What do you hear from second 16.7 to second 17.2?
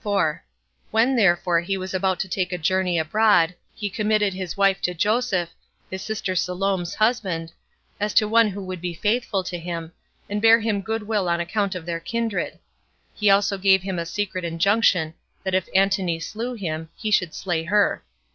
he